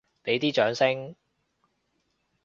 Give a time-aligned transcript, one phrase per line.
[0.23, 1.15] 畀啲掌聲！